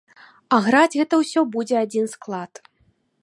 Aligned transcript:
А 0.55 0.57
граць 0.67 0.97
гэта 1.01 1.19
ўсё 1.21 1.39
будзе 1.55 1.75
адзін 1.83 2.05
склад. 2.17 2.51